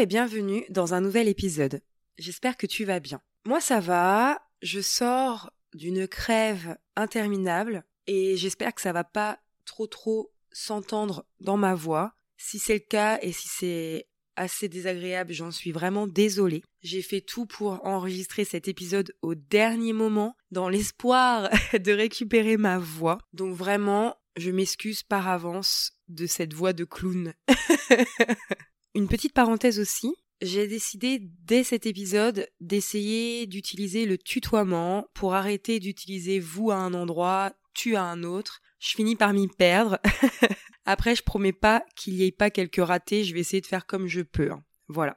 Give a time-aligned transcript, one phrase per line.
[0.00, 1.82] Et bienvenue dans un nouvel épisode.
[2.16, 3.20] J'espère que tu vas bien.
[3.44, 9.86] Moi ça va, je sors d'une crève interminable et j'espère que ça va pas trop
[9.86, 12.14] trop s'entendre dans ma voix.
[12.38, 16.62] Si c'est le cas et si c'est assez désagréable, j'en suis vraiment désolée.
[16.80, 22.78] J'ai fait tout pour enregistrer cet épisode au dernier moment dans l'espoir de récupérer ma
[22.78, 23.18] voix.
[23.34, 27.34] Donc vraiment, je m'excuse par avance de cette voix de clown.
[28.94, 35.78] Une petite parenthèse aussi, j'ai décidé dès cet épisode d'essayer d'utiliser le tutoiement pour arrêter
[35.78, 38.60] d'utiliser vous à un endroit, tu à un autre.
[38.78, 39.98] Je finis par m'y perdre.
[40.86, 43.86] Après, je promets pas qu'il y ait pas quelques ratés, je vais essayer de faire
[43.86, 44.50] comme je peux.
[44.50, 44.64] Hein.
[44.88, 45.16] Voilà.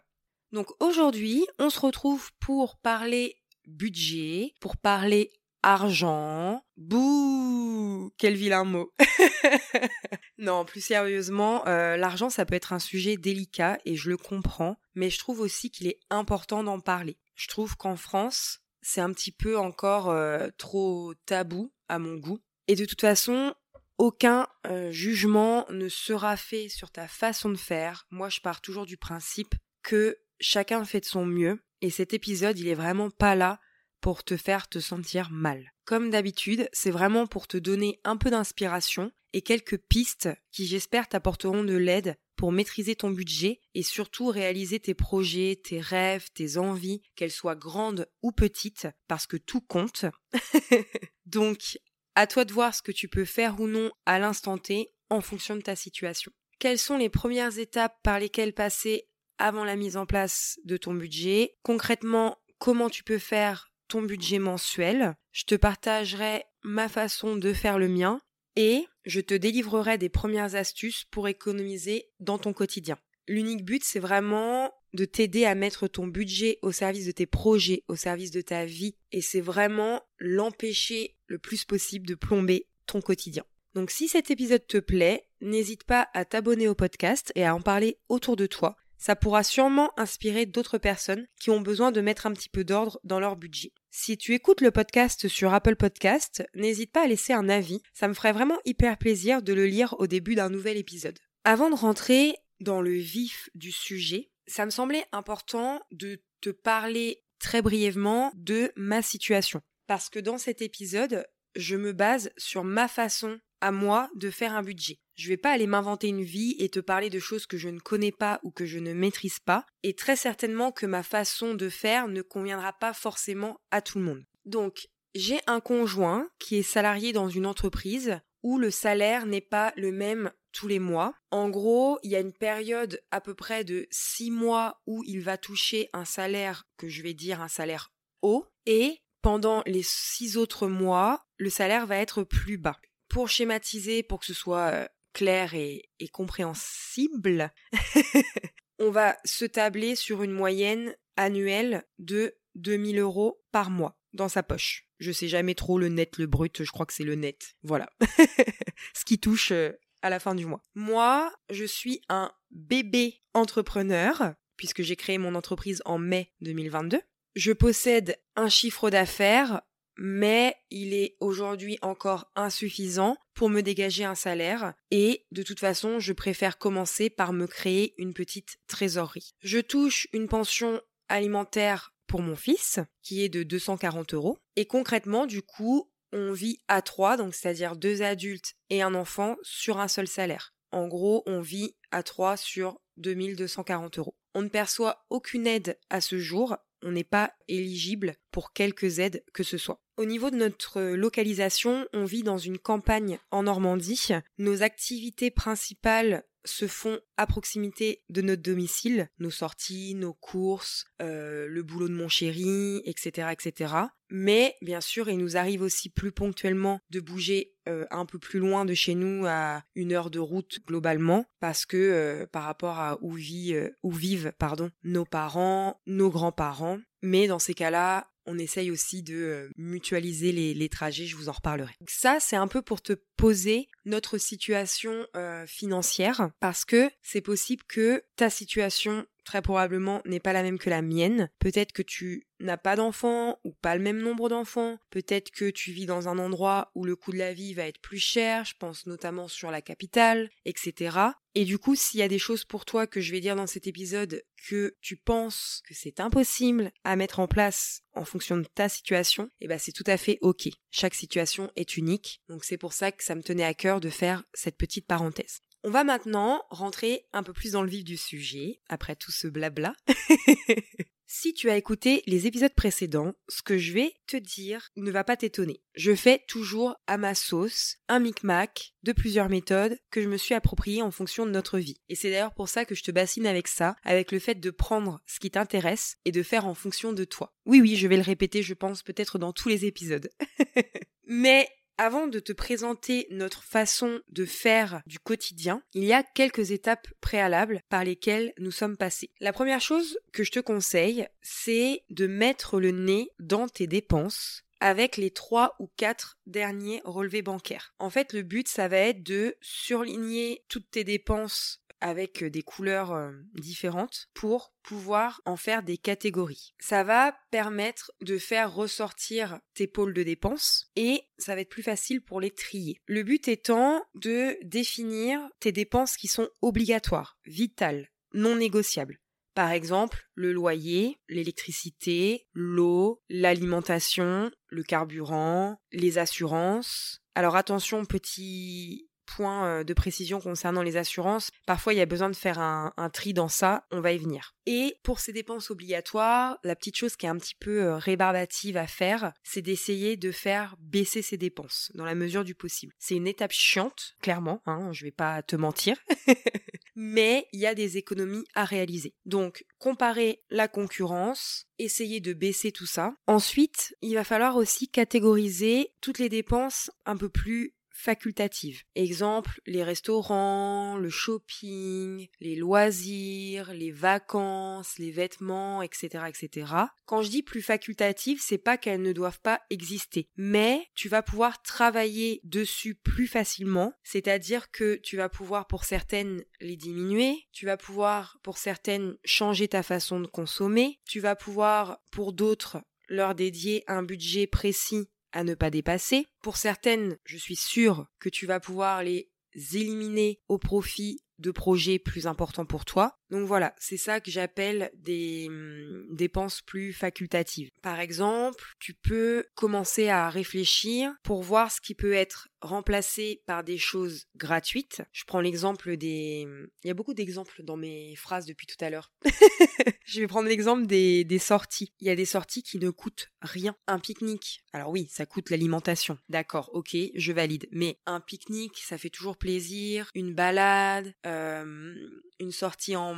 [0.52, 5.32] Donc aujourd'hui, on se retrouve pour parler budget, pour parler
[5.64, 6.64] argent.
[6.78, 8.94] Bouh Quel vilain mot
[10.38, 14.78] Non, plus sérieusement, euh, l'argent, ça peut être un sujet délicat et je le comprends,
[14.94, 17.17] mais je trouve aussi qu'il est important d'en parler.
[17.36, 22.39] Je trouve qu'en France, c'est un petit peu encore euh, trop tabou à mon goût.
[22.67, 23.56] Et de toute façon,
[23.97, 28.06] aucun euh, jugement ne sera fait sur ta façon de faire.
[28.11, 31.64] Moi, je pars toujours du principe que chacun fait de son mieux.
[31.81, 33.59] Et cet épisode, il est vraiment pas là
[34.04, 35.72] pour te faire te sentir mal.
[35.86, 41.08] Comme d'habitude, c'est vraiment pour te donner un peu d'inspiration et quelques pistes qui j'espère
[41.08, 46.58] t'apporteront de l'aide pour maîtriser ton budget et surtout réaliser tes projets, tes rêves, tes
[46.58, 50.04] envies, qu'elles soient grandes ou petites, parce que tout compte.
[51.25, 51.80] Donc,
[52.16, 55.22] à toi de voir ce que tu peux faire ou non à l'instant T en
[55.22, 56.34] fonction de ta situation.
[56.59, 60.94] Quelles sont les premières étapes par lesquelles passer avant la mise en place de ton
[60.94, 61.56] budget?
[61.64, 67.78] Concrètement, comment tu peux faire ton budget mensuel, je te partagerai ma façon de faire
[67.78, 68.20] le mien
[68.56, 72.98] et je te délivrerai des premières astuces pour économiser dans ton quotidien.
[73.28, 77.84] L'unique but, c'est vraiment de t'aider à mettre ton budget au service de tes projets,
[77.88, 83.00] au service de ta vie, et c'est vraiment l'empêcher le plus possible de plomber ton
[83.00, 83.44] quotidien.
[83.76, 87.62] Donc si cet épisode te plaît, n'hésite pas à t'abonner au podcast et à en
[87.62, 92.25] parler autour de toi ça pourra sûrement inspirer d'autres personnes qui ont besoin de mettre
[92.25, 93.74] un petit peu d'ordre dans leur budget.
[93.91, 98.08] Si tu écoutes le podcast sur Apple Podcast, n'hésite pas à laisser un avis, ça
[98.08, 101.19] me ferait vraiment hyper plaisir de le lire au début d'un nouvel épisode.
[101.44, 107.25] Avant de rentrer dans le vif du sujet, ça me semblait important de te parler
[107.40, 109.59] très brièvement de ma situation.
[109.85, 111.25] Parce que dans cet épisode,
[111.58, 115.00] je me base sur ma façon à moi de faire un budget.
[115.16, 117.79] Je vais pas aller m'inventer une vie et te parler de choses que je ne
[117.79, 121.69] connais pas ou que je ne maîtrise pas, et très certainement que ma façon de
[121.69, 124.25] faire ne conviendra pas forcément à tout le monde.
[124.46, 129.72] Donc, j'ai un conjoint qui est salarié dans une entreprise où le salaire n'est pas
[129.78, 131.13] le même tous les mois.
[131.31, 135.22] En gros, il y a une période à peu près de six mois où il
[135.22, 140.35] va toucher un salaire que je vais dire un salaire haut, et pendant les six
[140.38, 142.79] autres mois, le salaire va être plus bas.
[143.13, 147.53] Pour schématiser, pour que ce soit euh, clair et, compréhensible,
[148.79, 154.41] on va se tabler sur une moyenne annuelle de 2000 euros par mois dans sa
[154.41, 154.88] poche.
[154.97, 157.53] Je sais jamais trop le net, le brut, je crois que c'est le net.
[157.62, 157.88] Voilà.
[158.96, 160.63] Ce qui touche euh, à la fin du mois.
[160.73, 167.00] Moi, je suis un bébé entrepreneur, puisque j'ai créé mon entreprise en mai 2022.
[167.35, 169.62] Je possède un chiffre d'affaires
[169.98, 176.00] mais il est aujourd'hui encore insuffisant pour me dégager un salaire et de toute façon
[176.00, 179.34] je préfère commencer par me créer une petite trésorerie.
[179.41, 185.26] Je touche une pension alimentaire pour mon fils qui est de 240 euros et concrètement
[185.26, 189.88] du coup on vit à trois donc c'est-à-dire deux adultes et un enfant sur un
[189.88, 190.53] seul salaire.
[190.72, 194.16] En gros on vit à trois sur 2240 euros.
[194.35, 199.24] On ne perçoit aucune aide à ce jour on n'est pas éligible pour quelques aides
[199.34, 199.82] que ce soit.
[199.97, 204.09] Au niveau de notre localisation, on vit dans une campagne en Normandie.
[204.38, 211.47] Nos activités principales se font à proximité de notre domicile, nos sorties, nos courses, euh,
[211.47, 213.73] le boulot de mon chéri, etc., etc.
[214.09, 218.40] Mais bien sûr, il nous arrive aussi plus ponctuellement de bouger euh, un peu plus
[218.40, 222.79] loin de chez nous à une heure de route globalement, parce que euh, par rapport
[222.79, 226.79] à où, vit, où vivent pardon nos parents, nos grands-parents.
[227.01, 231.34] Mais dans ces cas-là, on essaye aussi de euh, mutualiser les, trajets, je vous en
[231.34, 231.73] reparlerai.
[231.87, 237.64] ça, c'est un peu pour te poser notre situation euh, financière, parce que c'est possible
[237.67, 241.29] que ta situation très probablement n'est pas la même que la mienne.
[241.40, 244.78] Peut-être que tu n'as pas d'enfants ou pas le même nombre d'enfants.
[244.90, 247.81] Peut-être que tu vis dans un endroit où le coût de la vie va être
[247.81, 250.97] plus cher, je pense notamment sur la capitale, etc.
[251.35, 253.47] Et du coup, s'il y a des choses pour toi que je vais dire dans
[253.47, 258.43] cet épisode que tu penses que c'est impossible à mettre en place en fonction de
[258.43, 260.50] ta situation, eh ben c'est tout à fait ok.
[260.69, 263.89] Chaque situation est unique, donc c'est pour ça que ça me tenait à cœur de
[263.89, 265.41] faire cette petite parenthèse.
[265.65, 269.27] On va maintenant rentrer un peu plus dans le vif du sujet, après tout ce
[269.27, 269.74] blabla.
[271.08, 275.06] si tu as écouté les épisodes précédents, ce que je vais te dire ne va
[275.06, 275.62] pas t'étonner.
[275.74, 280.34] Je fais toujours à ma sauce un micmac de plusieurs méthodes que je me suis
[280.34, 281.80] appropriées en fonction de notre vie.
[281.88, 284.50] Et c'est d'ailleurs pour ça que je te bassine avec ça, avec le fait de
[284.50, 287.34] prendre ce qui t'intéresse et de faire en fonction de toi.
[287.46, 290.10] Oui, oui, je vais le répéter, je pense, peut-être dans tous les épisodes.
[291.06, 296.51] Mais avant de te présenter notre façon de faire du quotidien, il y a quelques
[296.51, 299.10] étapes préalables par lesquelles nous sommes passés.
[299.20, 304.43] La première chose que je te conseille, c'est de mettre le nez dans tes dépenses
[304.60, 307.74] avec les trois ou quatre derniers relevés bancaires.
[307.79, 313.12] En fait, le but, ça va être de surligner toutes tes dépenses avec des couleurs
[313.36, 316.56] différentes pour pouvoir en faire des catégories.
[316.60, 321.62] Ça va permettre de faire ressortir tes pôles de dépenses et ça va être plus
[321.62, 322.80] facile pour les trier.
[322.88, 329.00] Le but étant de définir tes dépenses qui sont obligatoires, vitales, non négociables.
[329.34, 337.01] Par exemple, le loyer, l'électricité, l'eau, l'alimentation, le carburant, les assurances.
[337.15, 341.29] Alors attention, petit point euh, de précision concernant les assurances.
[341.46, 344.34] Parfois, il y a besoin de faire un, tri dans ça, on va y venir.
[344.46, 348.58] Et pour ces dépenses obligatoires, la petite chose qui est un petit peu euh, rébarbative
[348.58, 352.74] à faire, c'est d'essayer de faire baisser ses dépenses dans la mesure du possible.
[352.77, 355.77] C'est une étape chiante, clairement, hein, je vais pas te mentir.
[356.75, 358.96] mais il y a des économies à réaliser.
[359.05, 362.94] Donc, comparer la concurrence, essayer de baisser tout ça.
[363.08, 368.62] Ensuite, il va falloir aussi catégoriser toutes les dépenses un peu plus facultative.
[368.75, 376.53] Exemple, les restaurants, le shopping, les loisirs, les vacances, les vêtements, etc., etc.
[376.86, 381.01] Quand je dis plus facultative, c'est pas qu'elles ne doivent pas exister, mais tu vas
[381.01, 387.46] pouvoir travailler dessus plus facilement, c'est-à-dire que tu vas pouvoir pour certaines les diminuer, tu
[387.46, 393.15] vas pouvoir pour certaines changer ta façon de consommer, tu vas pouvoir pour d'autres leur
[393.15, 396.08] dédier un budget précis à ne pas dépasser.
[396.22, 399.10] Pour certaines, je suis sûre que tu vas pouvoir les
[399.54, 403.00] éliminer au profit de projets plus importants pour toi.
[403.13, 407.51] Donc voilà, c'est ça que j'appelle des hum, dépenses plus facultatives.
[407.62, 413.44] Par exemple, tu peux commencer à réfléchir pour voir ce qui peut être remplacé par
[413.44, 414.82] des choses gratuites.
[414.92, 416.24] Je prends l'exemple des...
[416.25, 418.92] Hum, il y a beaucoup d'exemples dans mes phrases depuis tout à l'heure.
[419.86, 421.72] je vais prendre l'exemple des, sorties.
[421.82, 423.56] Il y a des sorties qui ne coûtent rien.
[423.68, 424.42] Un pique-nique.
[424.54, 426.00] Alors oui, ça coûte l'alimentation.
[426.10, 427.48] D'accord, ok, je valide.
[427.51, 429.92] Mais un pique-nique, ça fait toujours plaisir.
[429.94, 431.75] Une balade, euh,
[432.20, 432.96] une sortie en,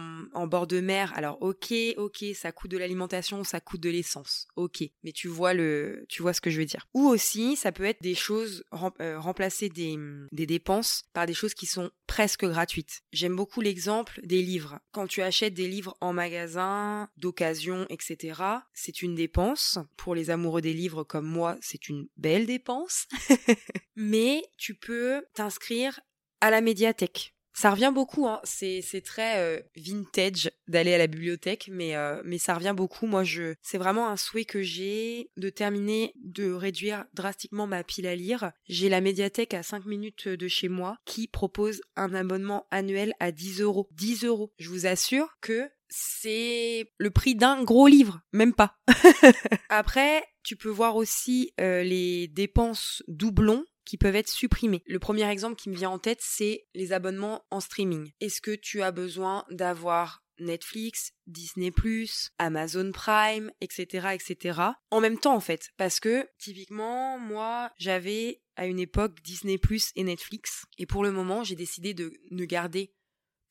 [0.48, 4.84] bord de mer, alors ok, ok, ça coûte de l'alimentation, ça coûte de l'essence, ok,
[5.04, 6.88] mais tu vois le, tu vois ce que je veux dire.
[6.94, 8.64] Ou aussi, ça peut être des choses
[9.02, 9.98] euh, remplacer des,
[10.32, 13.02] des dépenses par des choses qui sont presque gratuites.
[13.12, 14.80] J'aime beaucoup l'exemple des livres.
[14.92, 18.42] Quand tu achètes des livres en magasin, d'occasion, etc.,
[18.74, 19.80] c'est une dépense.
[19.98, 23.08] Pour les amoureux des livres comme moi, c'est une belle dépense.
[23.96, 26.00] mais tu peux t'inscrire
[26.42, 28.42] à la médiathèque ça revient beaucoup, hein.
[28.44, 33.08] c'est très euh, vintage d'aller à la bibliothèque, mais euh, mais ça revient beaucoup.
[33.08, 38.08] Moi, je c'est vraiment un souhait que j'ai de terminer, de réduire drastiquement ma pile
[38.08, 38.52] à lire.
[38.68, 43.32] J'ai la médiathèque à 5 minutes de chez moi qui propose un abonnement annuel à
[43.32, 43.88] 10 euros.
[43.94, 44.52] 10 euros.
[44.60, 48.76] Je vous assure que c'est le prix d'un gros livre, même pas.
[49.70, 54.82] Après, tu peux voir aussi euh, les dépenses doublons qui peuvent être supprimés.
[54.86, 58.12] Le premier exemple qui me vient en tête, c'est les abonnements en streaming.
[58.20, 61.72] Est-ce que tu as besoin d'avoir Netflix, Disney+,
[62.38, 64.60] Amazon Prime, etc., etc.
[64.92, 65.70] En même temps, en fait.
[65.78, 69.60] Parce que, typiquement, moi, j'avais à une époque Disney+,
[69.96, 70.66] et Netflix.
[70.78, 72.94] Et pour le moment, j'ai décidé de ne garder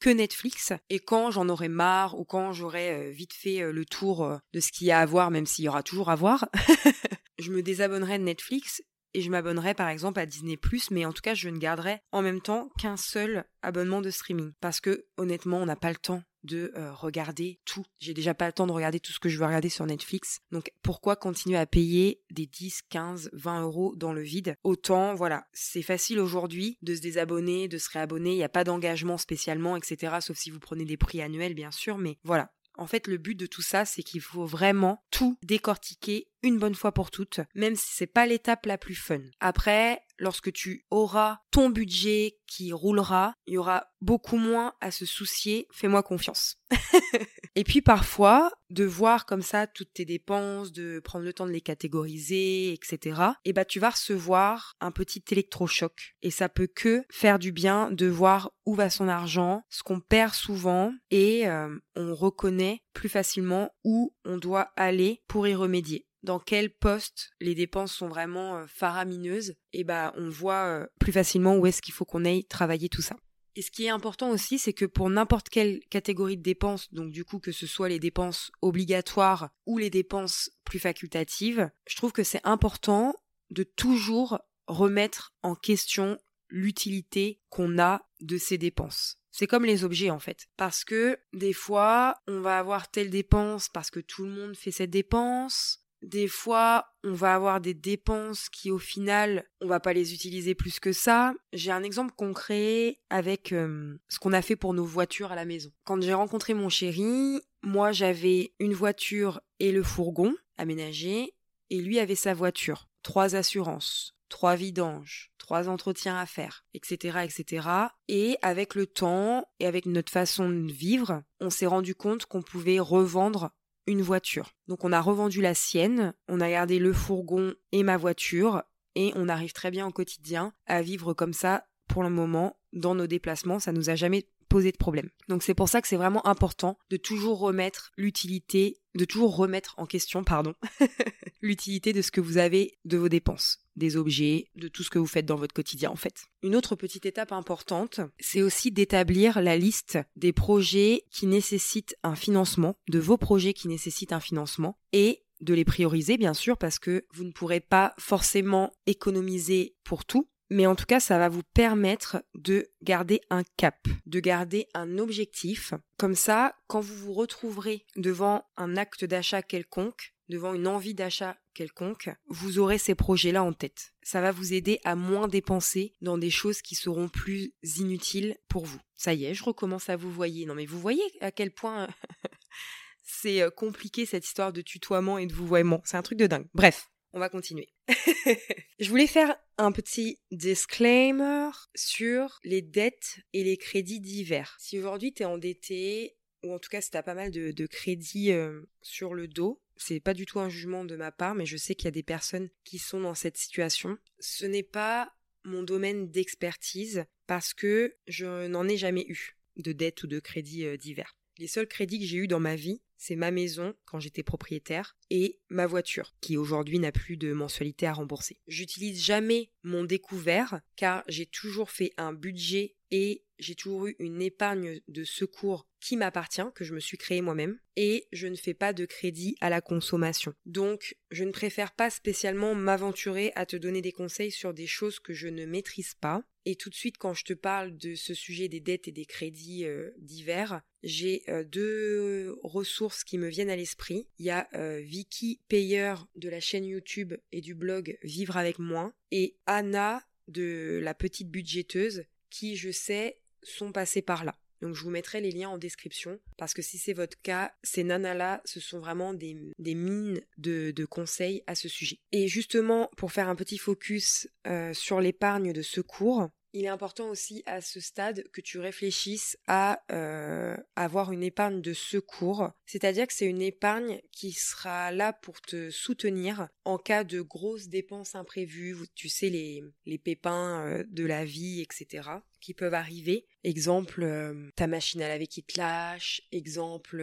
[0.00, 0.72] que Netflix.
[0.90, 4.36] Et quand j'en aurai marre ou quand j'aurai euh, vite fait euh, le tour euh,
[4.52, 6.46] de ce qu'il y a à voir, même s'il y aura toujours à voir,
[7.38, 8.82] je me désabonnerai de Netflix
[9.14, 10.56] et je m'abonnerai par exemple à Disney⁇
[10.90, 14.52] mais en tout cas je ne garderai en même temps qu'un seul abonnement de streaming.
[14.60, 17.84] Parce que honnêtement on n'a pas le temps de euh, regarder tout.
[17.98, 20.40] J'ai déjà pas le temps de regarder tout ce que je veux regarder sur Netflix.
[20.52, 24.56] Donc pourquoi continuer à payer des 10, 15, 20 euros dans le vide?
[24.62, 28.64] Autant, voilà, c'est facile aujourd'hui de se désabonner, de se réabonner, il n'y a pas
[28.64, 30.16] d'engagement spécialement, etc.
[30.20, 33.36] Sauf si vous prenez des prix annuels bien sûr, mais voilà, En fait, le but
[33.36, 37.74] de tout ça, c'est qu'il faut vraiment tout décortiquer une bonne fois pour toutes, même
[37.74, 39.20] si c'est pas l'étape la plus fun.
[39.40, 45.06] Après, lorsque tu auras ton budget qui roulera, il y aura beaucoup moins à se
[45.06, 46.56] soucier, fais-moi confiance.
[47.54, 51.52] et puis parfois, de voir comme ça toutes tes dépenses, de prendre le temps de
[51.52, 56.14] les catégoriser, etc., et bah tu vas recevoir un petit électrochoc.
[56.22, 60.00] Et ça peut que faire du bien de voir où va son argent, ce qu'on
[60.00, 66.06] perd souvent, et euh, on reconnaît plus facilement où on doit aller pour y remédier
[66.24, 71.12] dans quel poste les dépenses sont vraiment euh, faramineuses, et bah on voit euh, plus
[71.12, 73.16] facilement où est-ce qu'il faut qu'on aille travailler tout ça.
[73.56, 77.12] Et ce qui est important aussi, c'est que pour n'importe quelle catégorie de dépenses, donc
[77.12, 82.10] du coup que ce soit les dépenses obligatoires ou les dépenses plus facultatives, je trouve
[82.10, 83.14] que c'est important
[83.50, 89.18] de toujours remettre en question l'utilité qu'on a de ces dépenses.
[89.30, 90.46] C'est comme les objets en fait.
[90.56, 94.70] Parce que des fois, on va avoir telle dépense parce que tout le monde fait
[94.70, 99.94] cette dépense, des fois, on va avoir des dépenses qui, au final, on va pas
[99.94, 101.34] les utiliser plus que ça.
[101.52, 105.46] J'ai un exemple concret avec euh, ce qu'on a fait pour nos voitures à la
[105.46, 105.70] maison.
[105.84, 111.34] Quand j'ai rencontré mon chéri, moi j'avais une voiture et le fourgon aménagé,
[111.70, 112.88] et lui avait sa voiture.
[113.02, 117.68] Trois assurances, trois vidanges, trois entretiens à faire, etc., etc.
[118.08, 122.42] Et avec le temps et avec notre façon de vivre, on s'est rendu compte qu'on
[122.42, 123.50] pouvait revendre
[123.86, 124.54] une voiture.
[124.68, 128.62] Donc on a revendu la sienne, on a gardé le fourgon et ma voiture,
[128.94, 132.94] et on arrive très bien au quotidien à vivre comme ça pour le moment dans
[132.94, 134.26] nos déplacements, ça nous a jamais
[134.62, 135.10] de problème.
[135.28, 139.74] Donc c'est pour ça que c'est vraiment important de toujours remettre l'utilité, de toujours remettre
[139.78, 140.54] en question, pardon,
[141.42, 144.98] l'utilité de ce que vous avez de vos dépenses des objets, de tout ce que
[144.98, 146.26] vous faites dans votre quotidien en fait.
[146.42, 152.14] Une autre petite étape importante, c'est aussi d'établir la liste des projets qui nécessitent un
[152.14, 156.78] financement, de vos projets qui nécessitent un financement, et de les prioriser bien sûr parce
[156.78, 161.28] que vous ne pourrez pas forcément économiser pour tout, mais en tout cas, ça va
[161.28, 165.74] vous permettre de garder un cap, de garder un objectif.
[165.96, 171.36] Comme ça, quand vous vous retrouverez devant un acte d'achat quelconque, devant une envie d'achat
[171.54, 173.92] quelconque, vous aurez ces projets-là en tête.
[174.02, 178.64] Ça va vous aider à moins dépenser dans des choses qui seront plus inutiles pour
[178.64, 178.80] vous.
[178.94, 180.46] Ça y est, je recommence à vous voyer.
[180.46, 181.88] Non mais vous voyez à quel point
[183.02, 185.82] c'est euh, compliqué cette histoire de tutoiement et de vouvoiement.
[185.84, 186.46] C'est un truc de dingue.
[186.54, 187.68] Bref, on va continuer.
[188.80, 194.56] je voulais faire un petit disclaimer sur les dettes et les crédits divers.
[194.58, 197.66] Si aujourd'hui tu es endetté, ou en tout cas si tu as pas mal de,
[197.66, 201.46] crédits euh, sur le dos, c'est pas du tout un jugement de ma part, mais
[201.46, 203.98] je sais qu'il y a des personnes qui sont dans cette situation.
[204.20, 205.12] Ce n'est pas
[205.44, 210.64] mon domaine d'expertise parce que je n'en ai jamais eu de dette ou de crédit
[210.64, 211.16] euh, divers.
[211.38, 214.96] Les seuls crédits que j'ai eus dans ma vie, c'est ma maison quand j'étais propriétaire
[215.10, 218.40] et ma voiture qui aujourd'hui n'a plus de mensualité à rembourser.
[218.46, 224.22] J'utilise jamais mon découvert car j'ai toujours fait un budget et j'ai toujours eu une
[224.22, 228.54] épargne de secours qui m'appartient, que je me suis créée moi-même, et je ne fais
[228.54, 230.32] pas de crédit à la consommation.
[230.46, 234.98] Donc, je ne préfère pas spécialement m'aventurer à te donner des conseils sur des choses
[234.98, 236.22] que je ne maîtrise pas.
[236.46, 239.06] Et tout de suite, quand je te parle de ce sujet des dettes et des
[239.06, 244.06] crédits euh, divers, j'ai euh, deux ressources qui me viennent à l'esprit.
[244.18, 248.58] Il y a euh, Vicky Payer de la chaîne YouTube et du blog Vivre avec
[248.58, 254.34] moi, et Anna de la petite budgéteuse qui, je sais, sont passées par là.
[254.62, 257.84] Donc je vous mettrai les liens en description parce que si c'est votre cas, ces
[257.84, 261.98] nanas-là, ce sont vraiment des, mines de, conseils à ce sujet.
[262.12, 267.08] Et justement, pour faire un petit focus euh, sur l'épargne de secours, il est important
[267.10, 273.06] aussi à ce stade que tu réfléchisses à euh, avoir une épargne de secours, c'est-à-dire
[273.06, 278.14] que c'est une épargne qui sera là pour te soutenir en cas de grosses dépenses
[278.14, 282.02] imprévues, tu sais les, les pépins euh, de la vie, etc
[282.40, 283.26] qui peuvent arriver.
[283.42, 287.00] Exemple, euh, ta machine à laver qui te lâche, exemple,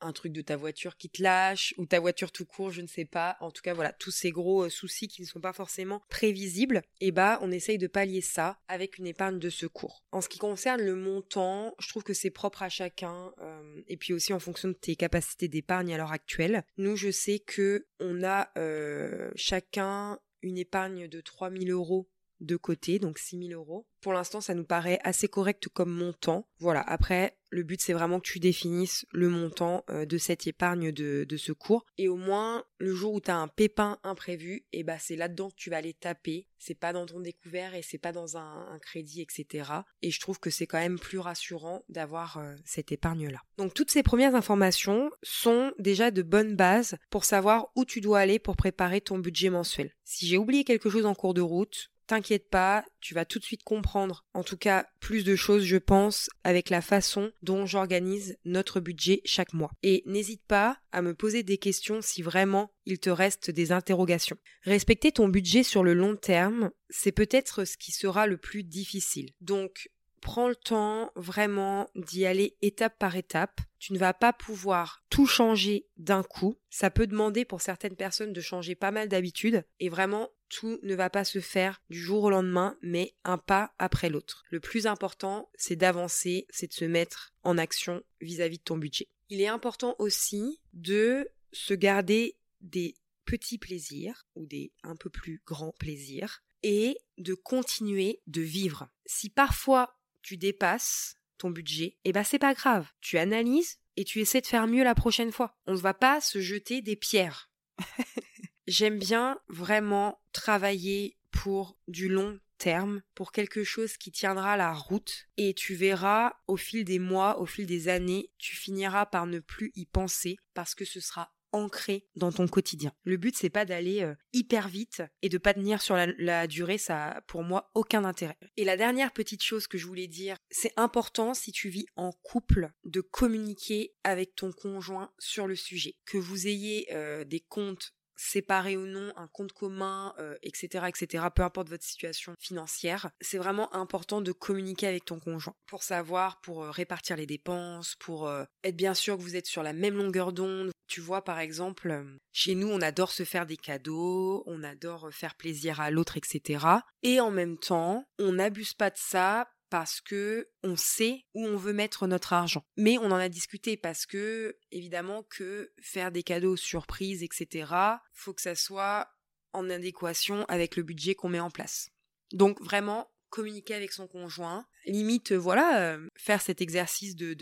[0.00, 2.86] un truc de ta voiture qui te lâche ou ta voiture tout court, je ne
[2.86, 3.36] sais pas.
[3.40, 6.82] En tout cas, voilà, tous ces gros euh, soucis qui ne sont pas forcément prévisibles,
[7.00, 10.04] et eh bah on essaye de pallier ça avec une épargne de secours.
[10.12, 13.96] En ce qui concerne le montant, je trouve que c'est propre à chacun euh, et
[13.96, 16.64] puis aussi en fonction de tes capacités d'épargne à l'heure actuelle.
[16.76, 22.08] Nous, je sais que on a euh, chacun une épargne de 3000 euros
[22.40, 23.86] de côté, donc 6 000 euros.
[24.00, 26.46] Pour l'instant, ça nous paraît assez correct comme montant.
[26.60, 30.92] Voilà, après, le but, c'est vraiment que tu définisses le montant euh, de cette épargne
[30.92, 31.84] de, secours.
[31.96, 35.16] Et au moins, le jour où tu as un pépin imprévu, et eh ben, c'est
[35.16, 36.46] là-dedans que tu vas aller taper.
[36.58, 39.70] C'est pas dans ton découvert et c'est pas dans un, crédit, etc.
[40.02, 43.40] Et je trouve que c'est quand même plus rassurant d'avoir euh, cette épargne-là.
[43.56, 48.20] Donc, toutes ces premières informations sont déjà de bonnes bases pour savoir où tu dois
[48.20, 49.94] aller pour préparer ton budget mensuel.
[50.04, 53.44] Si j'ai oublié quelque chose en cours de route, T'inquiète pas, tu vas tout de
[53.44, 58.38] suite comprendre, en tout cas plus de choses je pense, avec la façon dont j'organise
[58.46, 59.70] notre budget chaque mois.
[59.82, 64.38] Et n'hésite pas à me poser des questions si vraiment il te reste des interrogations.
[64.62, 69.32] Respecter ton budget sur le long terme, c'est peut-être ce qui sera le plus difficile.
[69.42, 73.60] Donc prends le temps vraiment d'y aller étape par étape.
[73.78, 76.58] Tu ne vas pas pouvoir tout changer d'un coup.
[76.70, 80.94] Ça peut demander pour certaines personnes de changer pas mal d'habitudes et vraiment tout ne
[80.94, 84.44] va pas se faire du jour au lendemain, mais un pas après l'autre.
[84.50, 89.08] Le plus important, c'est d'avancer, c'est de se mettre en action vis-à-vis de ton budget.
[89.28, 92.94] Il est important aussi de se garder des
[93.24, 98.88] petits plaisirs ou des un peu plus grands plaisirs et de continuer de vivre.
[99.06, 99.97] Si parfois
[100.28, 102.86] tu dépasses ton budget, eh ben c'est pas grave.
[103.00, 105.56] Tu analyses et tu essaies de faire mieux la prochaine fois.
[105.66, 107.50] On ne va pas se jeter des pierres.
[108.66, 115.28] J'aime bien vraiment travailler pour du long terme, pour quelque chose qui tiendra la route,
[115.38, 119.38] et tu verras au fil des mois, au fil des années, tu finiras par ne
[119.38, 122.92] plus y penser parce que ce sera ancré dans ton quotidien.
[123.04, 126.78] Le but c'est pas d'aller euh, hyper vite et de pas tenir sur la, durée,
[126.78, 128.38] ça a pour moi aucun intérêt.
[128.56, 132.12] Et la dernière petite chose que je voulais dire, c'est important si tu vis en
[132.22, 135.96] couple de communiquer avec ton conjoint sur le sujet.
[136.06, 140.12] Que vous ayez euh, des comptes séparer ou non, un compte commun,
[140.42, 145.20] etc., euh, etc., peu importe votre situation financière, c'est vraiment important de communiquer avec ton
[145.20, 148.28] conjoint pour savoir, pour répartir les dépenses, pour
[148.64, 150.72] être bien sûr que vous êtes sur la même longueur d'onde.
[150.88, 155.34] Tu vois, par exemple, chez nous, on adore se faire des cadeaux, on adore faire
[155.34, 156.64] plaisir à l'autre, etc.
[157.02, 161.56] Et en même temps, on n'abuse pas de ça parce que on sait où on
[161.56, 162.64] veut mettre notre argent.
[162.76, 167.72] Mais on en a discuté parce que évidemment que faire des cadeaux surprises, etc.
[168.12, 169.08] Faut que ça soit
[169.52, 171.90] en adéquation avec le budget qu'on met en place.
[172.32, 177.36] Donc vraiment communiquer avec son conjoint, limite voilà euh, faire cet exercice de,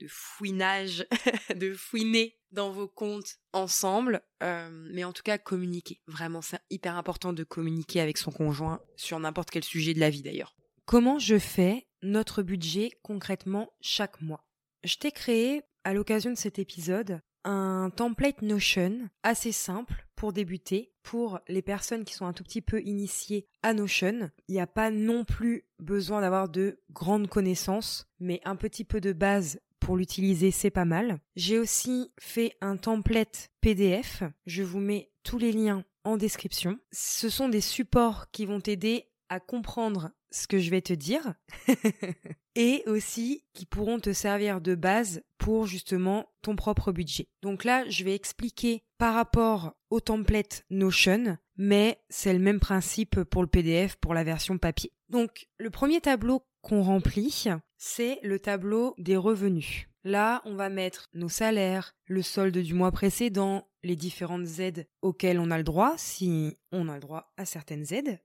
[0.00, 1.06] de fouinage,
[1.54, 6.00] de fouiner dans vos comptes ensemble, euh, mais en tout cas communiquer.
[6.06, 10.10] Vraiment, c'est hyper important de communiquer avec son conjoint sur n'importe quel sujet de la
[10.10, 10.56] vie d'ailleurs.
[10.86, 14.44] Comment je fais notre budget concrètement chaque mois?
[14.82, 20.92] Je t'ai créé, à l'occasion de cet épisode, un template Notion assez simple pour débuter,
[21.02, 24.30] pour les personnes qui sont un tout petit peu initiées à Notion.
[24.48, 29.00] Il n'y a pas non plus besoin d'avoir de grandes connaissances, mais un petit peu
[29.00, 31.18] de base pour l'utiliser, c'est pas mal.
[31.36, 34.22] J'ai aussi fait un template PDF.
[34.46, 36.78] Je vous mets tous les liens en description.
[36.92, 41.34] Ce sont des supports qui vont t'aider à comprendre ce que je vais te dire
[42.54, 47.28] et aussi qui pourront te servir de base pour justement ton propre budget.
[47.42, 53.22] Donc là, je vais expliquer par rapport au template Notion, mais c'est le même principe
[53.24, 54.92] pour le PDF, pour la version papier.
[55.08, 57.46] Donc le premier tableau qu'on remplit,
[57.76, 59.86] c'est le tableau des revenus.
[60.04, 65.38] Là, on va mettre nos salaires, le solde du mois précédent, les différentes aides auxquelles
[65.38, 68.18] on a le droit, si on a le droit à certaines aides,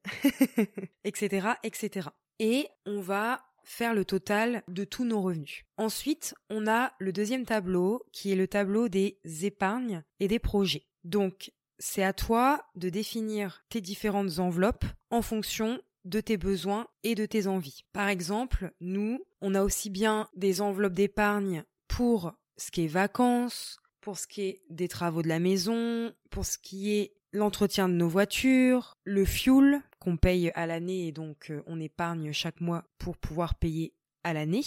[1.04, 2.10] etc., etc.
[2.40, 5.64] Et on va faire le total de tous nos revenus.
[5.78, 10.86] Ensuite, on a le deuxième tableau qui est le tableau des épargnes et des projets.
[11.04, 17.16] Donc, c'est à toi de définir tes différentes enveloppes en fonction de tes besoins et
[17.16, 17.84] de tes envies.
[17.92, 23.78] Par exemple, nous, on a aussi bien des enveloppes d'épargne pour ce qui est vacances,
[24.02, 27.96] pour ce qui est des travaux de la maison, pour ce qui est l'entretien de
[27.96, 32.86] nos voitures, le fuel qu'on paye à l'année et donc euh, on épargne chaque mois
[32.98, 34.62] pour pouvoir payer à l'année.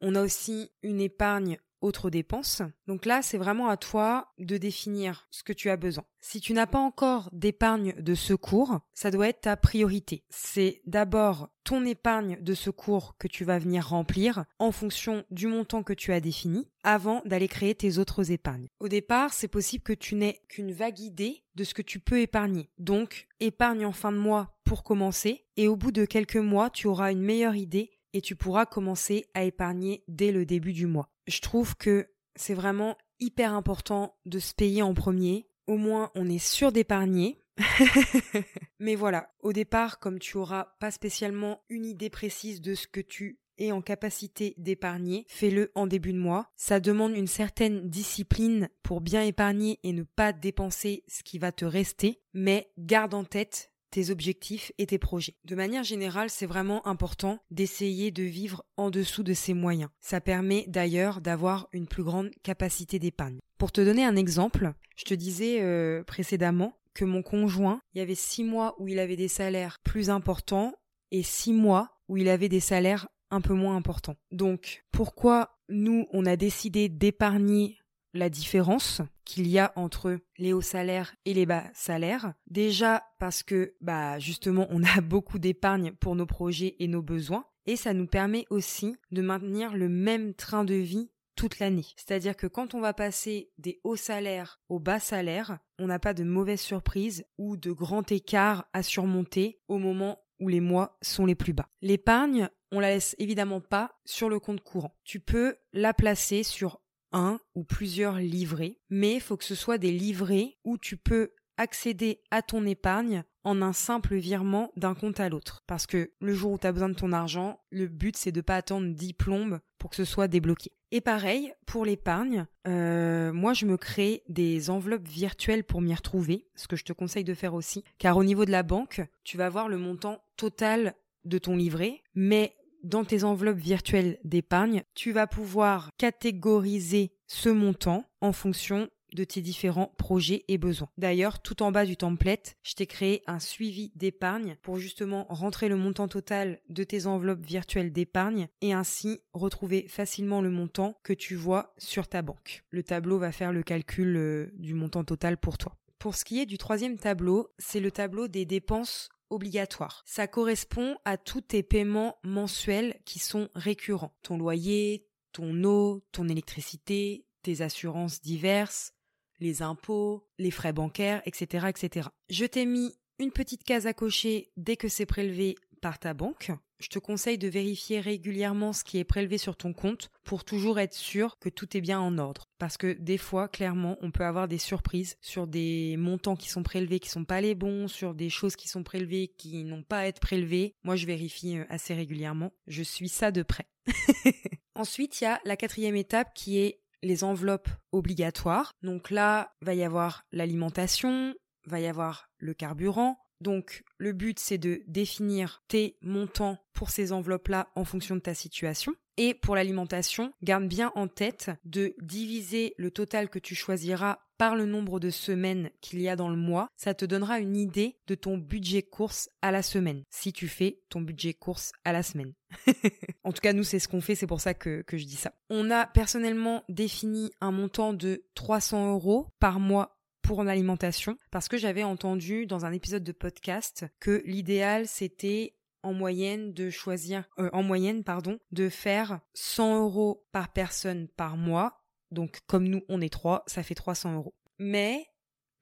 [0.00, 2.62] On a aussi une épargne autres dépenses.
[2.86, 6.04] Donc là, c'est vraiment à toi de définir ce que tu as besoin.
[6.20, 10.24] Si tu n'as pas encore d'épargne de secours, ça doit être ta priorité.
[10.30, 15.82] C'est d'abord ton épargne de secours que tu vas venir remplir en fonction du montant
[15.82, 18.68] que tu as défini avant d'aller créer tes autres épargnes.
[18.80, 22.20] Au départ, c'est possible que tu n'aies qu'une vague idée de ce que tu peux
[22.20, 22.70] épargner.
[22.78, 26.86] Donc, épargne en fin de mois pour commencer et au bout de quelques mois, tu
[26.86, 31.10] auras une meilleure idée et tu pourras commencer à épargner dès le début du mois.
[31.28, 35.46] Je trouve que c'est vraiment hyper important de se payer en premier.
[35.66, 37.44] Au moins, on est sûr d'épargner
[38.80, 43.00] Mais voilà, au départ, comme tu auras pas spécialement une idée précise de ce que
[43.00, 46.50] tu es en capacité d'épargner, fais-le en début de mois.
[46.56, 51.52] Ça demande une certaine discipline pour bien épargner et ne pas dépenser ce qui va
[51.52, 55.36] te rester, mais garde en tête tes objectifs et tes projets.
[55.44, 59.90] De manière générale, c'est vraiment important d'essayer de vivre en dessous de ses moyens.
[60.00, 63.40] Ça permet d'ailleurs d'avoir une plus grande capacité d'épargne.
[63.58, 68.02] Pour te donner un exemple, je te disais euh, précédemment que mon conjoint, il y
[68.02, 70.74] avait six mois où il avait des salaires plus importants
[71.10, 74.16] et six mois où il avait des salaires un peu moins importants.
[74.32, 77.78] Donc, pourquoi nous, on a décidé d'épargner
[78.18, 82.34] la différence qu'il y a entre les hauts salaires et les bas salaires.
[82.46, 87.46] Déjà parce que bah justement on a beaucoup d'épargne pour nos projets et nos besoins
[87.66, 91.86] et ça nous permet aussi de maintenir le même train de vie toute l'année.
[91.96, 96.14] C'est-à-dire que quand on va passer des hauts salaires aux bas salaires, on n'a pas
[96.14, 101.26] de mauvaises surprises ou de grands écarts à surmonter au moment où les mois sont
[101.26, 101.68] les plus bas.
[101.80, 104.96] L'épargne, on la laisse évidemment pas sur le compte courant.
[105.04, 106.80] Tu peux la placer sur
[107.12, 111.32] un ou plusieurs livrets, mais il faut que ce soit des livrets où tu peux
[111.56, 115.62] accéder à ton épargne en un simple virement d'un compte à l'autre.
[115.66, 118.40] Parce que le jour où tu as besoin de ton argent, le but c'est de
[118.40, 120.72] pas attendre 10 plombes pour que ce soit débloqué.
[120.90, 126.46] Et pareil, pour l'épargne, euh, moi je me crée des enveloppes virtuelles pour m'y retrouver,
[126.54, 129.36] ce que je te conseille de faire aussi, car au niveau de la banque, tu
[129.36, 130.94] vas voir le montant total
[131.24, 138.04] de ton livret, mais dans tes enveloppes virtuelles d'épargne, tu vas pouvoir catégoriser ce montant
[138.20, 140.90] en fonction de tes différents projets et besoins.
[140.98, 145.68] D'ailleurs, tout en bas du template, je t'ai créé un suivi d'épargne pour justement rentrer
[145.68, 151.12] le montant total de tes enveloppes virtuelles d'épargne et ainsi retrouver facilement le montant que
[151.12, 152.64] tu vois sur ta banque.
[152.70, 155.74] Le tableau va faire le calcul euh, du montant total pour toi.
[155.98, 160.02] Pour ce qui est du troisième tableau, c'est le tableau des dépenses obligatoire.
[160.06, 164.14] Ça correspond à tous tes paiements mensuels qui sont récurrents.
[164.22, 168.92] Ton loyer, ton eau, ton électricité, tes assurances diverses,
[169.40, 172.08] les impôts, les frais bancaires, etc., etc.
[172.28, 176.52] Je t'ai mis une petite case à cocher dès que c'est prélevé par ta banque
[176.80, 180.78] je te conseille de vérifier régulièrement ce qui est prélevé sur ton compte pour toujours
[180.78, 182.44] être sûr que tout est bien en ordre.
[182.58, 186.62] Parce que des fois, clairement, on peut avoir des surprises sur des montants qui sont
[186.62, 190.00] prélevés qui sont pas les bons, sur des choses qui sont prélevées qui n'ont pas
[190.00, 190.74] à être prélevées.
[190.84, 192.52] Moi, je vérifie euh, assez régulièrement.
[192.66, 193.68] Je suis ça de près.
[194.74, 198.72] Ensuite, il y a la quatrième étape qui est les enveloppes obligatoires.
[198.82, 201.34] Donc là, va y avoir l'alimentation,
[201.66, 207.12] va y avoir le carburant, donc le but c'est de définir tes montants pour ces
[207.12, 208.94] enveloppes-là en fonction de ta situation.
[209.20, 214.54] Et pour l'alimentation, garde bien en tête de diviser le total que tu choisiras par
[214.54, 216.68] le nombre de semaines qu'il y a dans le mois.
[216.76, 220.80] Ça te donnera une idée de ton budget course à la semaine, si tu fais
[220.88, 222.32] ton budget course à la semaine.
[223.24, 225.16] en tout cas, nous, c'est ce qu'on fait, c'est pour ça que, que je dis
[225.16, 225.32] ça.
[225.50, 229.97] On a personnellement défini un montant de 300 euros par mois
[230.28, 235.94] pour l'alimentation parce que j'avais entendu dans un épisode de podcast que l'idéal c'était en
[235.94, 241.82] moyenne de choisir euh, en moyenne pardon de faire 100 euros par personne par mois
[242.10, 245.06] donc comme nous on est trois ça fait 300 euros mais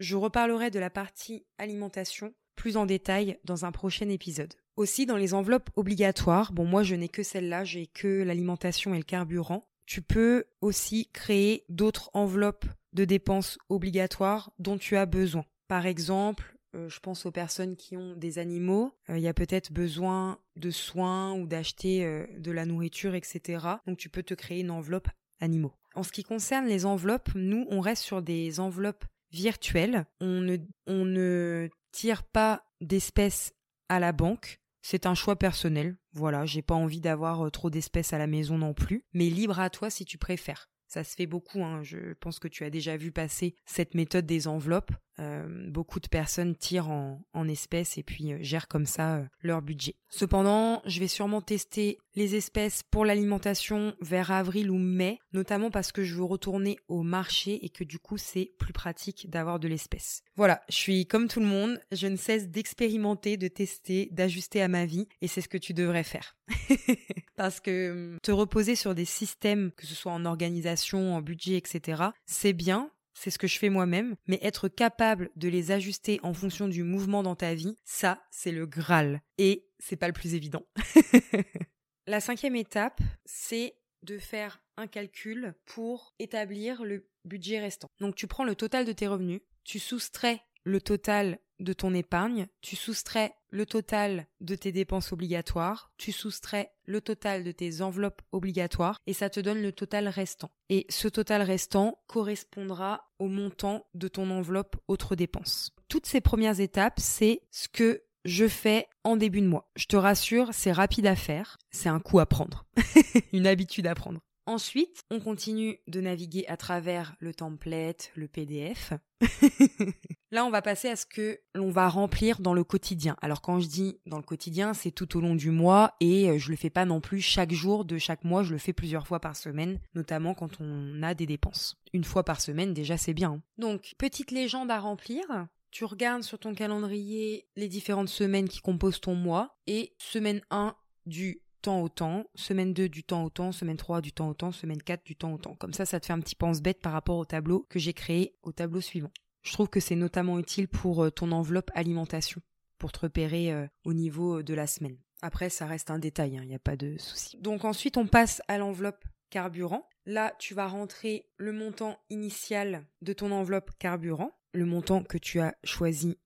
[0.01, 4.55] je reparlerai de la partie alimentation plus en détail dans un prochain épisode.
[4.77, 8.99] Aussi dans les enveloppes obligatoires, bon moi je n'ai que celle-là, j'ai que l'alimentation et
[8.99, 9.69] le carburant.
[9.85, 12.65] Tu peux aussi créer d'autres enveloppes
[12.97, 15.45] de dépenses obligatoires dont tu as besoin.
[15.69, 19.35] Par exemple, euh, je pense aux personnes qui ont des animaux, euh, il y a
[19.35, 23.67] peut-être besoin de soins ou d'acheter euh, de la nourriture, etc.
[23.87, 25.09] Donc tu peux te créer une enveloppe
[25.41, 25.75] animaux.
[25.95, 30.07] En ce qui concerne les enveloppes, nous, on reste sur des enveloppes virtuelles.
[30.21, 30.57] On ne,
[30.87, 33.53] on ne tire pas d'espèces
[33.91, 34.59] à la banque.
[34.81, 35.97] C'est un choix personnel.
[36.13, 39.05] Voilà, j'ai pas envie d'avoir trop d'espèces à la maison non plus.
[39.13, 40.71] Mais libre à toi si tu préfères.
[40.87, 41.83] Ça se fait beaucoup, hein.
[41.83, 44.93] je pense que tu as déjà vu passer cette méthode des enveloppes.
[45.19, 49.25] Euh, beaucoup de personnes tirent en, en espèces et puis euh, gèrent comme ça euh,
[49.41, 49.95] leur budget.
[50.11, 55.91] Cependant, je vais sûrement tester les espèces pour l'alimentation vers avril ou mai, notamment parce
[55.91, 59.69] que je veux retourner au marché et que du coup c'est plus pratique d'avoir de
[59.69, 60.23] l'espèce.
[60.37, 64.69] Voilà, je suis comme tout le monde, je ne cesse d'expérimenter, de tester, d'ajuster à
[64.69, 66.37] ma vie et c'est ce que tu devrais faire.
[67.37, 71.57] parce que hum, te reposer sur des systèmes, que ce soit en organisation, en budget,
[71.57, 76.21] etc., c'est bien, c'est ce que je fais moi-même, mais être capable de les ajuster
[76.23, 79.23] en fonction du mouvement dans ta vie, ça, c'est le Graal.
[79.39, 80.67] Et c'est pas le plus évident.
[82.07, 87.91] La cinquième étape, c'est de faire un calcul pour établir le budget restant.
[88.01, 92.47] Donc tu prends le total de tes revenus, tu soustrais le total de ton épargne,
[92.61, 98.23] tu soustrais le total de tes dépenses obligatoires, tu soustrais le total de tes enveloppes
[98.33, 100.51] obligatoires et ça te donne le total restant.
[100.69, 105.73] Et ce total restant correspondra au montant de ton enveloppe autres dépenses.
[105.89, 109.71] Toutes ces premières étapes, c'est ce que je fais en début de mois.
[109.77, 112.67] Je te rassure, c'est rapide à faire, c'est un coup à prendre,
[113.33, 114.21] une habitude à prendre.
[114.47, 118.93] Ensuite, on continue de naviguer à travers le template, le PDF.
[120.31, 123.17] Là, on va passer à ce que l'on va remplir dans le quotidien.
[123.21, 126.39] Alors quand je dis dans le quotidien, c'est tout au long du mois et euh,
[126.39, 129.07] je le fais pas non plus chaque jour de chaque mois, je le fais plusieurs
[129.07, 131.77] fois par semaine, notamment quand on a des dépenses.
[131.93, 133.33] Une fois par semaine, déjà c'est bien.
[133.33, 133.43] Hein.
[133.59, 135.25] Donc, petite légende à remplir.
[135.73, 140.77] Tu regardes sur ton calendrier les différentes semaines qui composent ton mois et semaine 1
[141.07, 144.35] du temps au temps, semaine 2 du temps au temps, semaine 3 du temps au
[144.35, 145.55] temps, semaine 4 du temps au temps.
[145.55, 148.35] Comme ça, ça te fait un petit pense-bête par rapport au tableau que j'ai créé
[148.43, 149.11] au tableau suivant.
[149.43, 152.41] Je trouve que c'est notamment utile pour euh, ton enveloppe alimentation,
[152.79, 154.99] pour te repérer euh, au niveau de la semaine.
[155.23, 157.39] Après, ça reste un détail, il hein, n'y a pas de souci.
[157.41, 159.89] Donc ensuite, on passe à l'enveloppe carburant.
[160.05, 165.41] Là, tu vas rentrer le montant initial de ton enveloppe carburant, le montant que tu
[165.41, 166.19] as choisi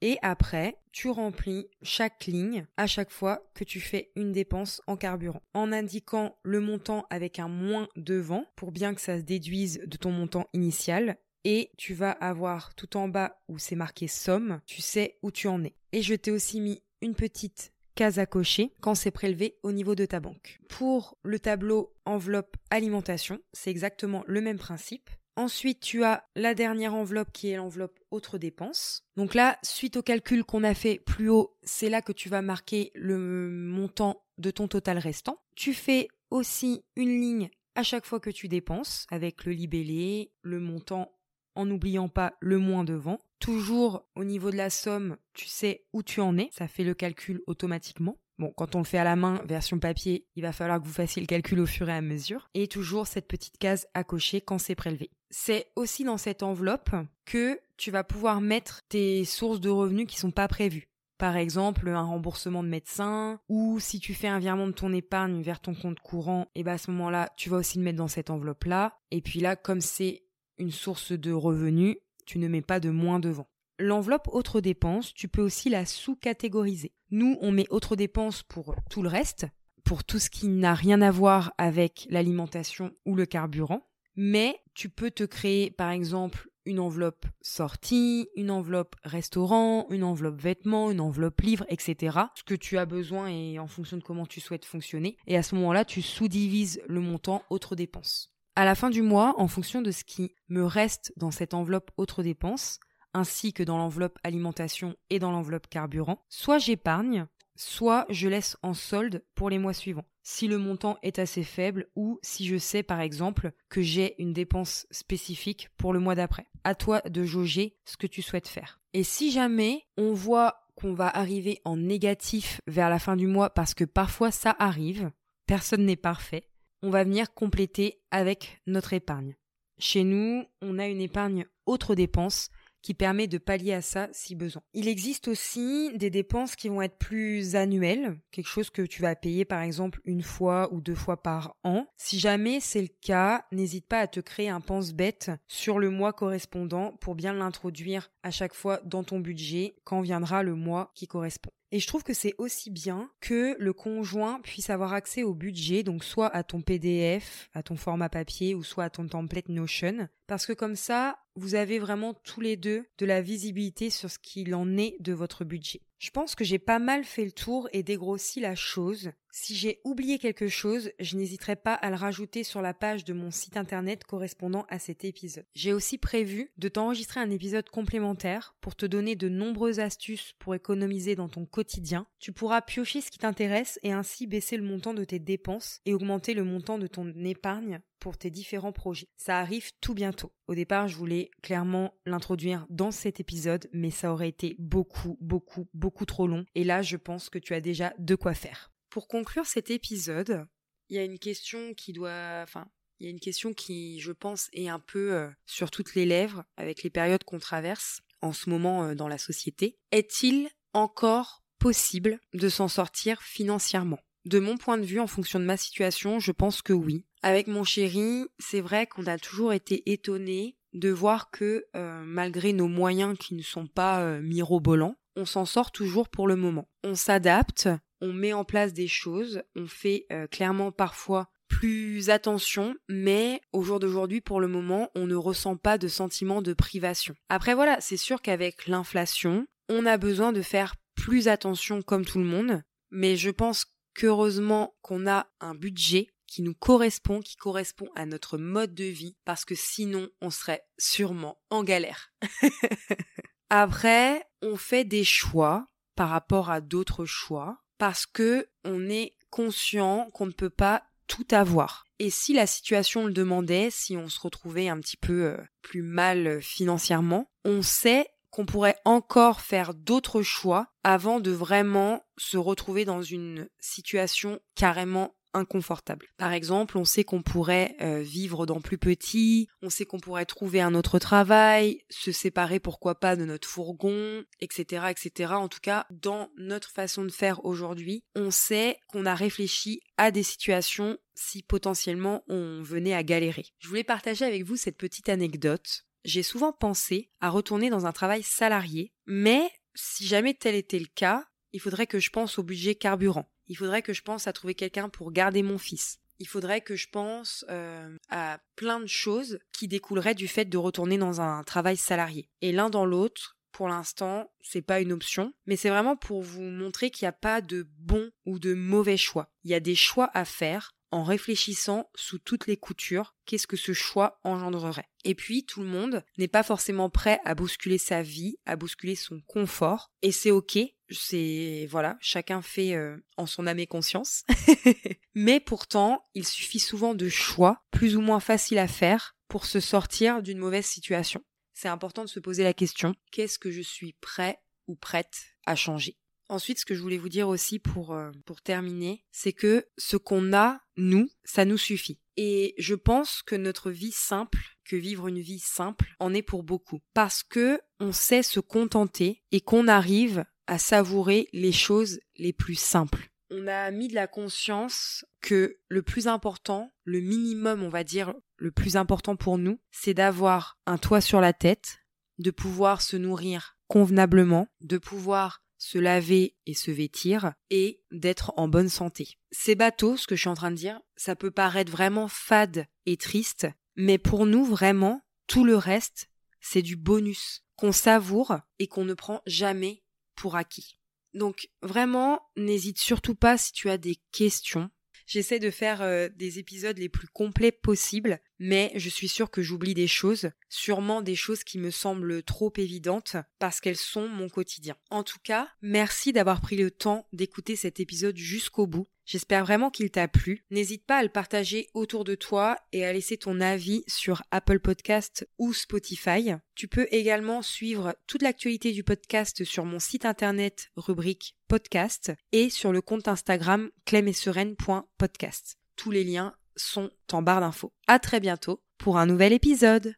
[0.00, 4.96] et après tu remplis chaque ligne à chaque fois que tu fais une dépense en
[4.96, 9.80] carburant en indiquant le montant avec un moins devant pour bien que ça se déduise
[9.86, 14.60] de ton montant initial et tu vas avoir tout en bas où c'est marqué somme,
[14.66, 15.74] tu sais où tu en es.
[15.92, 19.94] Et je t'ai aussi mis une petite case à cocher quand c'est prélevé au niveau
[19.94, 20.60] de ta banque.
[20.68, 25.10] Pour le tableau enveloppe alimentation, c'est exactement le même principe.
[25.38, 29.04] Ensuite, tu as la dernière enveloppe qui est l'enveloppe autres dépenses.
[29.16, 32.42] Donc là, suite au calcul qu'on a fait plus haut, c'est là que tu vas
[32.42, 35.40] marquer le montant de ton total restant.
[35.54, 40.58] Tu fais aussi une ligne à chaque fois que tu dépenses avec le libellé, le
[40.58, 41.12] montant
[41.54, 43.20] en n'oubliant pas le moins devant.
[43.38, 46.94] Toujours au niveau de la somme, tu sais où tu en es, ça fait le
[46.94, 48.18] calcul automatiquement.
[48.40, 50.92] Bon, quand on le fait à la main, version papier, il va falloir que vous
[50.92, 52.48] fassiez le calcul au fur et à mesure.
[52.54, 55.10] Et toujours cette petite case à cocher quand c'est prélevé.
[55.30, 56.90] C'est aussi dans cette enveloppe
[57.24, 60.88] que tu vas pouvoir mettre tes sources de revenus qui sont pas prévues.
[61.18, 65.42] Par exemple, un remboursement de médecin, ou si tu fais un virement de ton épargne
[65.42, 68.08] vers ton compte courant, et ben à ce moment-là, tu vas aussi le mettre dans
[68.08, 68.96] cette enveloppe-là.
[69.10, 70.22] Et puis là, comme c'est
[70.58, 73.48] une source de revenus, tu ne mets pas de moins devant.
[73.80, 76.92] L'enveloppe autres dépenses, tu peux aussi la sous-catégoriser.
[77.10, 79.46] Nous, on met autres dépenses pour tout le reste,
[79.84, 83.88] pour tout ce qui n'a rien à voir avec l'alimentation ou le carburant.
[84.20, 90.40] Mais tu peux te créer, par exemple, une enveloppe sortie, une enveloppe restaurant, une enveloppe
[90.40, 92.18] vêtements, une enveloppe livre, etc.
[92.34, 95.16] Ce que tu as besoin et en fonction de comment tu souhaites fonctionner.
[95.28, 98.34] Et à ce moment-là, tu sous-divises le montant autres dépenses.
[98.56, 101.92] À la fin du mois, en fonction de ce qui me reste dans cette enveloppe
[101.96, 102.80] autres dépenses,
[103.14, 108.74] ainsi que dans l'enveloppe alimentation et dans l'enveloppe carburant, soit j'épargne, soit je laisse en
[108.74, 110.06] solde pour les mois suivants.
[110.30, 114.34] Si le montant est assez faible ou si je sais par exemple que j'ai une
[114.34, 116.44] dépense spécifique pour le mois d'après.
[116.64, 118.78] À toi de jauger ce que tu souhaites faire.
[118.92, 123.48] Et si jamais on voit qu'on va arriver en négatif vers la fin du mois
[123.48, 125.10] parce que parfois ça arrive,
[125.46, 126.46] personne n'est parfait,
[126.82, 129.34] on va venir compléter avec notre épargne.
[129.78, 132.50] Chez nous, on a une épargne autre dépenses
[132.82, 134.62] qui permet de pallier à ça si besoin.
[134.74, 139.14] Il existe aussi des dépenses qui vont être plus annuelles, quelque chose que tu vas
[139.14, 141.86] payer par exemple une fois ou deux fois par an.
[141.96, 146.12] Si jamais c'est le cas, n'hésite pas à te créer un pense-bête sur le mois
[146.12, 151.06] correspondant pour bien l'introduire à chaque fois dans ton budget quand viendra le mois qui
[151.06, 151.50] correspond.
[151.70, 155.82] Et je trouve que c'est aussi bien que le conjoint puisse avoir accès au budget,
[155.82, 160.08] donc soit à ton PDF, à ton format papier ou soit à ton template Notion,
[160.26, 164.18] parce que comme ça, vous avez vraiment tous les deux de la visibilité sur ce
[164.18, 165.80] qu'il en est de votre budget.
[165.98, 169.10] Je pense que j'ai pas mal fait le tour et dégrossi la chose.
[169.32, 173.12] Si j'ai oublié quelque chose, je n'hésiterai pas à le rajouter sur la page de
[173.12, 175.44] mon site internet correspondant à cet épisode.
[175.56, 180.54] J'ai aussi prévu de t'enregistrer un épisode complémentaire pour te donner de nombreuses astuces pour
[180.54, 182.06] économiser dans ton quotidien.
[182.20, 185.94] Tu pourras piocher ce qui t'intéresse et ainsi baisser le montant de tes dépenses et
[185.94, 189.08] augmenter le montant de ton épargne pour tes différents projets.
[189.16, 190.32] Ça arrive tout bientôt.
[190.46, 195.68] Au départ, je voulais clairement l'introduire dans cet épisode, mais ça aurait été beaucoup, beaucoup,
[195.74, 196.44] beaucoup trop long.
[196.54, 198.72] Et là, je pense que tu as déjà de quoi faire.
[198.90, 200.46] Pour conclure cet épisode,
[200.88, 202.66] il y a une question qui doit, enfin,
[203.00, 206.06] il y a une question qui, je pense, est un peu euh, sur toutes les
[206.06, 209.78] lèvres avec les périodes qu'on traverse en ce moment euh, dans la société.
[209.92, 214.00] Est-il encore possible de s'en sortir financièrement?
[214.28, 217.06] De mon point de vue, en fonction de ma situation, je pense que oui.
[217.22, 222.52] Avec mon chéri, c'est vrai qu'on a toujours été étonnés de voir que euh, malgré
[222.52, 226.68] nos moyens qui ne sont pas euh, mirobolants, on s'en sort toujours pour le moment.
[226.84, 227.70] On s'adapte,
[228.02, 233.62] on met en place des choses, on fait euh, clairement parfois plus attention, mais au
[233.62, 237.14] jour d'aujourd'hui, pour le moment, on ne ressent pas de sentiment de privation.
[237.30, 242.18] Après voilà, c'est sûr qu'avec l'inflation, on a besoin de faire plus attention comme tout
[242.18, 243.64] le monde, mais je pense
[243.98, 249.16] qu'heureusement qu'on a un budget qui nous correspond, qui correspond à notre mode de vie,
[249.24, 252.12] parce que sinon on serait sûrement en galère.
[253.50, 260.10] Après, on fait des choix par rapport à d'autres choix, parce que on est conscient
[260.12, 261.84] qu'on ne peut pas tout avoir.
[261.98, 265.82] Et si la situation le demandait, si on se retrouvait un petit peu euh, plus
[265.82, 272.36] mal euh, financièrement, on sait qu'on pourrait encore faire d'autres choix avant de vraiment se
[272.36, 276.06] retrouver dans une situation carrément inconfortable.
[276.16, 280.24] Par exemple, on sait qu'on pourrait euh, vivre dans plus petit, on sait qu'on pourrait
[280.24, 285.32] trouver un autre travail, se séparer pourquoi pas de notre fourgon, etc., etc.
[285.34, 290.10] En tout cas, dans notre façon de faire aujourd'hui, on sait qu'on a réfléchi à
[290.10, 293.46] des situations si potentiellement on venait à galérer.
[293.58, 295.84] Je voulais partager avec vous cette petite anecdote.
[296.04, 300.86] J'ai souvent pensé à retourner dans un travail salarié, mais si jamais tel était le
[300.94, 304.32] cas, il faudrait que je pense au budget carburant il faudrait que je pense à
[304.32, 305.98] trouver quelqu'un pour garder mon fils.
[306.20, 310.58] Il faudrait que je pense euh, à plein de choses qui découleraient du fait de
[310.58, 312.28] retourner dans un travail salarié.
[312.40, 316.42] Et l'un dans l'autre, pour l'instant, c'est pas une option, mais c'est vraiment pour vous
[316.42, 319.32] montrer qu'il n'y a pas de bon ou de mauvais choix.
[319.44, 323.56] Il y a des choix à faire en réfléchissant sous toutes les coutures qu'est-ce que
[323.56, 324.88] ce choix engendrerait.
[325.04, 328.94] Et puis tout le monde n'est pas forcément prêt à bousculer sa vie, à bousculer
[328.94, 330.58] son confort, et c'est ok.
[330.90, 334.24] C'est voilà, chacun fait euh, en son âme et conscience.
[335.14, 339.60] Mais pourtant, il suffit souvent de choix plus ou moins faciles à faire pour se
[339.60, 341.22] sortir d'une mauvaise situation.
[341.52, 345.56] C'est important de se poser la question qu'est-ce que je suis prêt ou prête à
[345.56, 345.98] changer?
[346.28, 349.96] Ensuite, ce que je voulais vous dire aussi pour, euh, pour terminer, c'est que ce
[349.96, 351.98] qu'on a, nous, ça nous suffit.
[352.16, 356.42] Et je pense que notre vie simple, que vivre une vie simple, en est pour
[356.42, 356.80] beaucoup.
[356.92, 362.56] Parce que on sait se contenter et qu'on arrive à savourer les choses les plus
[362.56, 363.08] simples.
[363.30, 368.14] On a mis de la conscience que le plus important, le minimum, on va dire,
[368.36, 371.78] le plus important pour nous, c'est d'avoir un toit sur la tête,
[372.18, 378.48] de pouvoir se nourrir convenablement, de pouvoir se laver et se vêtir et d'être en
[378.48, 379.18] bonne santé.
[379.30, 382.66] C'est bateau ce que je suis en train de dire, ça peut paraître vraiment fade
[382.86, 386.08] et triste, mais pour nous vraiment, tout le reste,
[386.40, 389.82] c'est du bonus qu'on savoure et qu'on ne prend jamais
[390.14, 390.78] pour acquis.
[391.14, 394.70] Donc vraiment, n'hésite surtout pas si tu as des questions
[395.08, 399.40] J'essaie de faire euh, des épisodes les plus complets possibles, mais je suis sûre que
[399.40, 404.28] j'oublie des choses, sûrement des choses qui me semblent trop évidentes parce qu'elles sont mon
[404.28, 404.76] quotidien.
[404.90, 408.86] En tout cas, merci d'avoir pris le temps d'écouter cet épisode jusqu'au bout.
[409.08, 410.44] J'espère vraiment qu'il t'a plu.
[410.50, 414.60] N'hésite pas à le partager autour de toi et à laisser ton avis sur Apple
[414.60, 416.34] Podcast ou Spotify.
[416.54, 422.50] Tu peux également suivre toute l'actualité du podcast sur mon site internet rubrique podcast et
[422.50, 425.56] sur le compte Instagram clemessereine.podcast.
[425.76, 427.72] Tous les liens sont en barre d'infos.
[427.86, 429.94] À très bientôt pour un nouvel épisode.